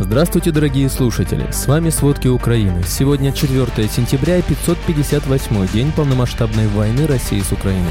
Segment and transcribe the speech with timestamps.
[0.00, 1.50] Здравствуйте, дорогие слушатели!
[1.50, 2.84] С вами «Сводки Украины».
[2.86, 7.90] Сегодня 4 сентября и 558 день полномасштабной войны России с Украиной.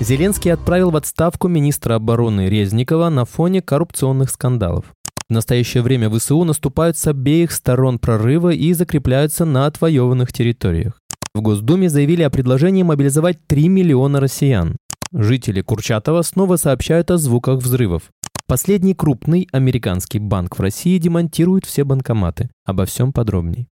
[0.00, 4.86] Зеленский отправил в отставку министра обороны Резникова на фоне коррупционных скандалов.
[5.28, 10.98] В настоящее время ВСУ наступают с обеих сторон прорыва и закрепляются на отвоеванных территориях.
[11.34, 14.76] В Госдуме заявили о предложении мобилизовать 3 миллиона россиян.
[15.12, 18.04] Жители Курчатова снова сообщают о звуках взрывов.
[18.46, 22.50] Последний крупный американский банк в России демонтирует все банкоматы.
[22.66, 23.68] Обо всем подробней.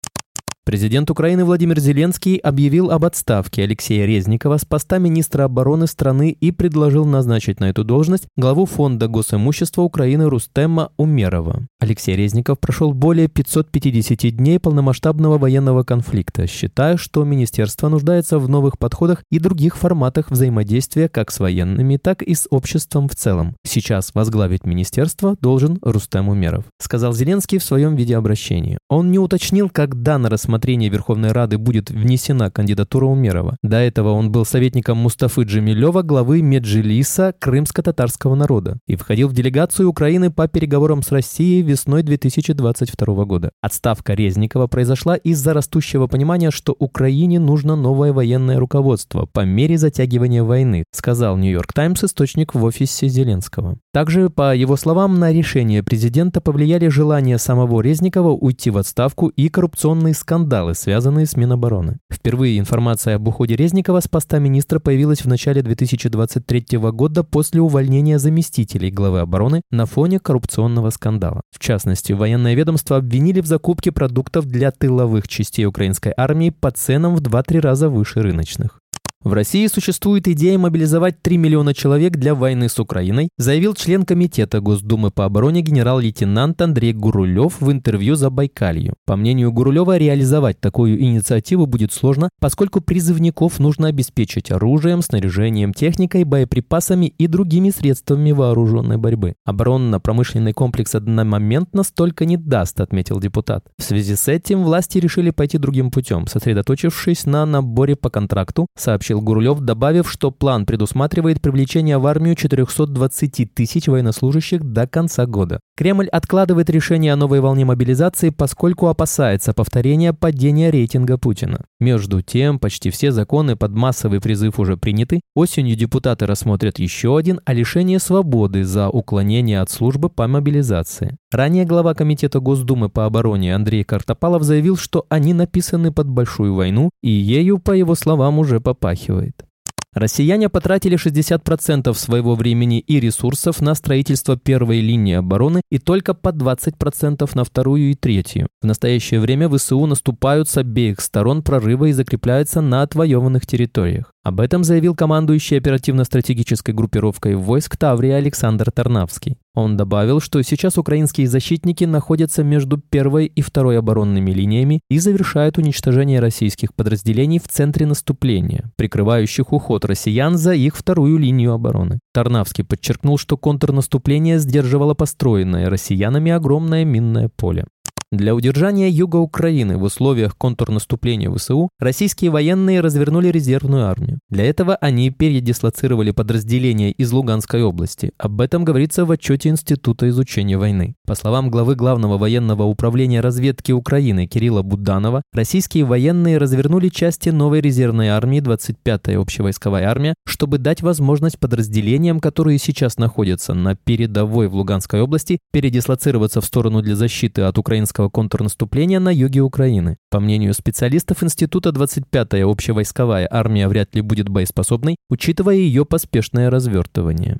[0.69, 6.51] Президент Украины Владимир Зеленский объявил об отставке Алексея Резникова с поста министра обороны страны и
[6.51, 11.65] предложил назначить на эту должность главу Фонда госимущества Украины Рустема Умерова.
[11.79, 18.77] Алексей Резников прошел более 550 дней полномасштабного военного конфликта, считая, что министерство нуждается в новых
[18.77, 23.55] подходах и других форматах взаимодействия как с военными, так и с обществом в целом.
[23.65, 28.77] Сейчас возглавить министерство должен Рустем Умеров, сказал Зеленский в своем видеообращении.
[28.87, 33.55] Он не уточнил, когда на рассмотрение рассмотрение Верховной Рады будет внесена кандидатура Умерова.
[33.63, 39.90] До этого он был советником Мустафы Джемилева, главы Меджилиса крымско-татарского народа, и входил в делегацию
[39.90, 43.51] Украины по переговорам с Россией весной 2022 года.
[43.62, 50.44] Отставка Резникова произошла из-за растущего понимания, что Украине нужно новое военное руководство по мере затягивания
[50.44, 53.77] войны, сказал Нью-Йорк Таймс источник в офисе Зеленского.
[53.94, 59.48] Также, по его словам, на решение президента повлияли желание самого Резникова уйти в отставку и
[59.48, 61.99] коррупционный скандал скандалы, связанные с Минобороны.
[62.11, 68.17] Впервые информация об уходе Резникова с поста министра появилась в начале 2023 года после увольнения
[68.17, 71.41] заместителей главы обороны на фоне коррупционного скандала.
[71.51, 77.16] В частности, военное ведомство обвинили в закупке продуктов для тыловых частей украинской армии по ценам
[77.16, 78.79] в 2-3 раза выше рыночных.
[79.22, 84.61] В России существует идея мобилизовать 3 миллиона человек для войны с Украиной, заявил член Комитета
[84.61, 88.94] Госдумы по обороне генерал-лейтенант Андрей Гурулев в интервью за Байкалью.
[89.06, 96.23] По мнению Гурулева, реализовать такую инициативу будет сложно, поскольку призывников нужно обеспечить оружием, снаряжением, техникой,
[96.23, 99.33] боеприпасами и другими средствами вооруженной борьбы.
[99.44, 103.65] Оборонно-промышленный комплекс одномоментно столько не даст, отметил депутат.
[103.77, 109.08] В связи с этим власти решили пойти другим путем, сосредоточившись на наборе по контракту, сообщил
[109.09, 115.59] сообщил Гурулев, добавив, что план предусматривает привлечение в армию 420 тысяч военнослужащих до конца года.
[115.75, 121.65] Кремль откладывает решение о новой волне мобилизации, поскольку опасается повторения падения рейтинга Путина.
[121.79, 125.21] Между тем, почти все законы под массовый призыв уже приняты.
[125.35, 131.17] Осенью депутаты рассмотрят еще один о лишении свободы за уклонение от службы по мобилизации.
[131.31, 136.90] Ранее глава Комитета Госдумы по обороне Андрей Картопалов заявил, что они написаны под большую войну,
[137.03, 139.45] и ею, по его словам, уже попахивает.
[139.94, 146.29] Россияне потратили 60% своего времени и ресурсов на строительство первой линии обороны и только по
[146.29, 148.47] 20% на вторую и третью.
[148.62, 154.13] В настоящее время ВСУ наступают с обеих сторон прорыва и закрепляются на отвоеванных территориях.
[154.22, 159.38] Об этом заявил командующий оперативно-стратегической группировкой войск Таврия Александр Тарнавский.
[159.56, 165.57] Он добавил, что сейчас украинские защитники находятся между первой и второй оборонными линиями и завершают
[165.57, 172.00] уничтожение российских подразделений в центре наступления, прикрывающих уход россиян за их вторую линию обороны.
[172.13, 177.66] Тарнавский подчеркнул, что контрнаступление сдерживало построенное россиянами огромное минное поле.
[178.11, 184.17] Для удержания юга Украины в условиях контрнаступления ВСУ российские военные развернули резервную армию.
[184.31, 188.11] Для этого они передислоцировали подразделения из Луганской области.
[188.17, 190.95] Об этом говорится в отчете Института изучения войны.
[191.05, 197.61] По словам главы Главного военного управления разведки Украины Кирилла Буданова, российские военные развернули части новой
[197.61, 204.55] резервной армии 25-я общевойсковая армия, чтобы дать возможность подразделениям, которые сейчас находятся на передовой в
[204.55, 209.97] Луганской области, передислоцироваться в сторону для защиты от украинского российского контрнаступления на юге Украины.
[210.09, 217.39] По мнению специалистов института, 25-я общевойсковая армия вряд ли будет боеспособной, учитывая ее поспешное развертывание.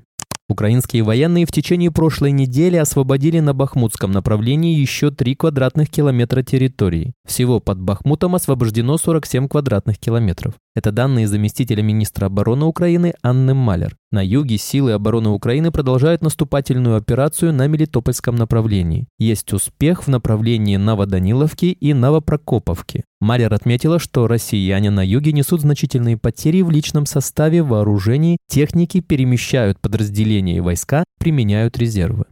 [0.50, 7.14] Украинские военные в течение прошлой недели освободили на Бахмутском направлении еще 3 квадратных километра территории.
[7.28, 10.56] Всего под Бахмутом освобождено 47 квадратных километров.
[10.80, 13.98] Это данные заместителя министра обороны Украины Анны Малер.
[14.14, 19.10] На юге силы обороны Украины продолжают наступательную операцию на Мелитопольском направлении.
[19.18, 23.04] Есть успех в направлении Новоданиловки и Новопрокоповки.
[23.20, 29.82] Малер отметила, что россияне на юге несут значительные потери в личном составе, вооружении, технике, перемещают
[29.82, 32.24] подразделения и войска, применяют резервы.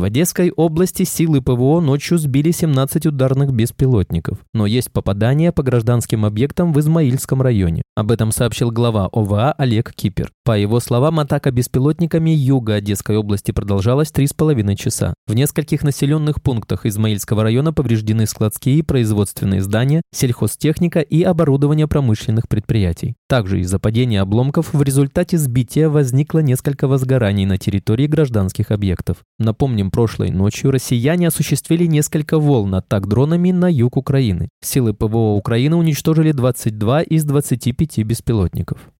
[0.00, 6.24] В Одесской области силы ПВО ночью сбили 17 ударных беспилотников, но есть попадания по гражданским
[6.24, 7.82] объектам в Измаильском районе.
[7.96, 10.32] Об этом сообщил глава ОВА Олег Кипер.
[10.42, 15.12] По его словам, атака беспилотниками юга Одесской области продолжалась 3,5 часа.
[15.26, 22.48] В нескольких населенных пунктах Измаильского района повреждены складские и производственные здания, сельхозтехника и оборудование промышленных
[22.48, 23.16] предприятий.
[23.30, 29.18] Также из-за падения обломков в результате сбития возникло несколько возгораний на территории гражданских объектов.
[29.38, 34.48] Напомним, прошлой ночью россияне осуществили несколько волн атак дронами на юг Украины.
[34.64, 38.90] Силы ПВО Украины уничтожили 22 из 25 беспилотников.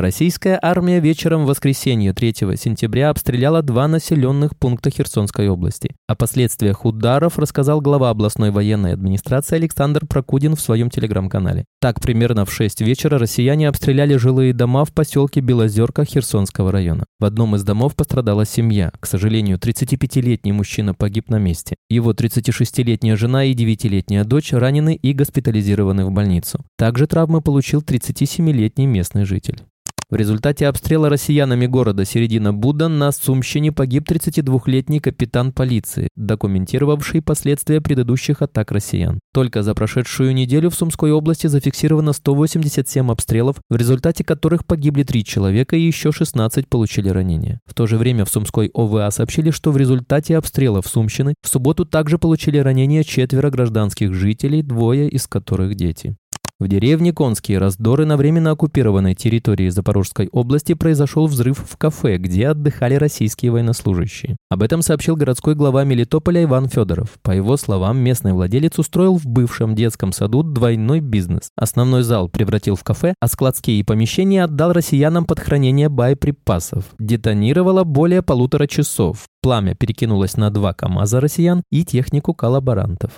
[0.00, 5.94] Российская армия вечером в воскресенье 3 сентября обстреляла два населенных пункта Херсонской области.
[6.08, 11.66] О последствиях ударов рассказал глава областной военной администрации Александр Прокудин в своем телеграм-канале.
[11.82, 17.04] Так, примерно в 6 вечера россияне обстреляли жилые дома в поселке Белозерка Херсонского района.
[17.18, 18.92] В одном из домов пострадала семья.
[19.00, 21.76] К сожалению, 35-летний мужчина погиб на месте.
[21.90, 26.64] Его 36-летняя жена и 9-летняя дочь ранены и госпитализированы в больницу.
[26.78, 29.60] Также травмы получил 37-летний местный житель.
[30.10, 37.80] В результате обстрела россиянами города Середина Буда на Сумщине погиб 32-летний капитан полиции, документировавший последствия
[37.80, 39.20] предыдущих атак россиян.
[39.32, 45.24] Только за прошедшую неделю в Сумской области зафиксировано 187 обстрелов, в результате которых погибли 3
[45.24, 47.60] человека и еще 16 получили ранения.
[47.64, 51.84] В то же время в Сумской ОВА сообщили, что в результате обстрелов Сумщины в субботу
[51.84, 56.16] также получили ранения четверо гражданских жителей, двое из которых дети.
[56.60, 62.48] В деревне Конские раздоры на временно оккупированной территории Запорожской области произошел взрыв в кафе, где
[62.48, 64.36] отдыхали российские военнослужащие.
[64.50, 67.18] Об этом сообщил городской глава Мелитополя Иван Федоров.
[67.22, 71.48] По его словам, местный владелец устроил в бывшем детском саду двойной бизнес.
[71.56, 76.84] Основной зал превратил в кафе, а складские помещения отдал россиянам под хранение боеприпасов.
[76.98, 79.24] Детонировало более полутора часов.
[79.42, 83.12] Пламя перекинулось на два КАМАЗа россиян и технику коллаборантов.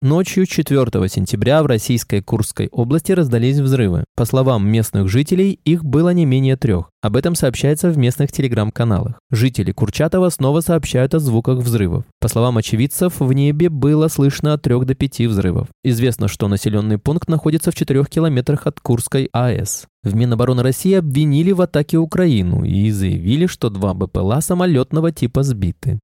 [0.00, 4.04] Ночью 4 сентября в российской Курской области раздались взрывы.
[4.14, 6.90] По словам местных жителей, их было не менее трех.
[7.02, 9.18] Об этом сообщается в местных телеграм-каналах.
[9.32, 12.04] Жители Курчатова снова сообщают о звуках взрывов.
[12.20, 15.66] По словам очевидцев, в небе было слышно от 3 до 5 взрывов.
[15.82, 19.86] Известно, что населенный пункт находится в 4 километрах от Курской АЭС.
[20.04, 25.98] В Минобороны России обвинили в атаке Украину и заявили, что два БПЛА самолетного типа сбиты.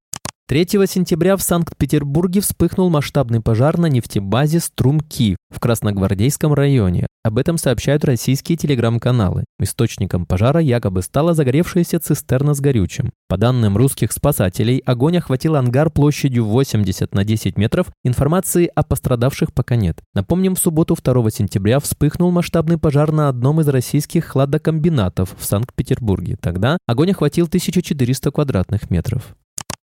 [0.46, 7.06] 3 сентября в Санкт-Петербурге вспыхнул масштабный пожар на нефтебазе «Струмки» в Красногвардейском районе.
[7.22, 9.44] Об этом сообщают российские телеграм-каналы.
[9.58, 13.10] Источником пожара якобы стала загоревшаяся цистерна с горючим.
[13.26, 17.86] По данным русских спасателей, огонь охватил ангар площадью 80 на 10 метров.
[18.04, 20.02] Информации о пострадавших пока нет.
[20.12, 26.36] Напомним, в субботу 2 сентября вспыхнул масштабный пожар на одном из российских хладокомбинатов в Санкт-Петербурге.
[26.38, 29.34] Тогда огонь охватил 1400 квадратных метров.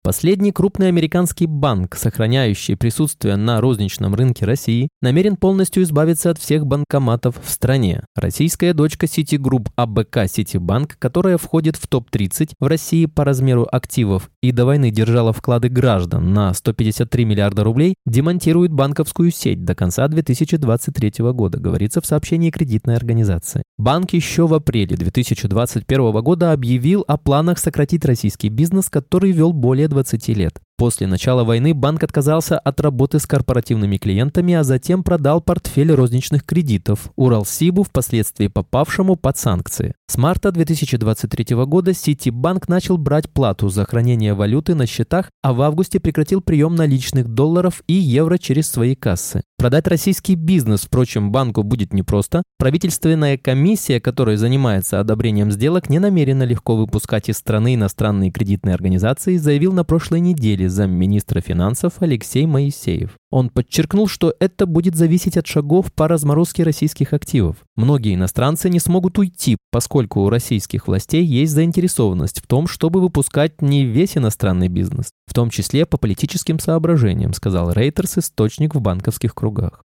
[0.05, 6.67] Последний крупный американский банк, сохраняющий присутствие на розничном рынке России, намерен полностью избавиться от всех
[6.67, 8.05] банкоматов в стране.
[8.15, 14.53] Российская дочка Citigroup АБК Ситибанк, которая входит в топ-30 в России по размеру активов и
[14.53, 21.13] до войны держала вклады граждан на 153 миллиарда рублей, демонтирует банковскую сеть до конца 2023
[21.33, 23.63] года, говорится в сообщении кредитной организации.
[23.79, 29.89] Банк еще в апреле 2021 года объявил о планах сократить российский бизнес, который вел более
[29.95, 30.61] 20 лет.
[30.77, 36.45] После начала войны банк отказался от работы с корпоративными клиентами, а затем продал портфель розничных
[36.45, 39.95] кредитов Уралсибу, впоследствии попавшему под санкции.
[40.09, 45.63] С марта 2023 года Ситибанк начал брать плату за хранение валюты на счетах, а в
[45.63, 49.43] августе прекратил прием наличных долларов и евро через свои кассы.
[49.57, 52.43] Продать российский бизнес, впрочем, банку будет непросто.
[52.59, 59.37] Правительственная комиссия, которая занимается одобрением сделок, не намерена легко выпускать из страны иностранные кредитные организации,
[59.37, 63.17] заявил на прошлой неделе заявили замминистра финансов Алексей Моисеев.
[63.31, 67.57] Он подчеркнул, что это будет зависеть от шагов по разморозке российских активов.
[67.77, 73.63] Многие иностранцы не смогут уйти, поскольку у российских властей есть заинтересованность в том, чтобы выпускать
[73.63, 79.35] не весь иностранный бизнес, в том числе по политическим соображениям, сказал Рейтерс, источник в банковских
[79.35, 79.83] кругах.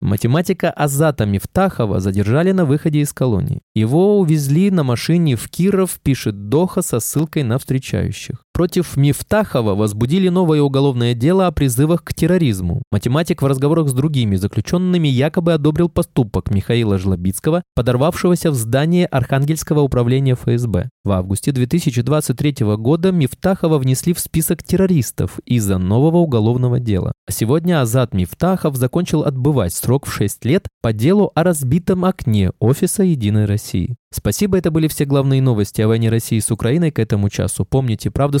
[0.00, 3.60] Математика Азата Мифтахова задержали на выходе из колонии.
[3.74, 8.42] Его увезли на машине в Киров, пишет Доха со ссылкой на встречающих.
[8.60, 12.82] Против Мифтахова возбудили новое уголовное дело о призывах к терроризму.
[12.92, 19.80] Математик в разговорах с другими заключенными якобы одобрил поступок Михаила Жлобицкого, подорвавшегося в здание Архангельского
[19.80, 20.90] управления ФСБ.
[21.04, 27.12] В августе 2023 года Мифтахова внесли в список террористов из-за нового уголовного дела.
[27.26, 32.52] А сегодня Азат Мифтахов закончил отбывать срок в 6 лет по делу о разбитом окне
[32.58, 33.96] офиса «Единой России».
[34.12, 37.64] Спасибо, это были все главные новости о войне России с Украиной к этому часу.
[37.64, 38.40] Помните, правда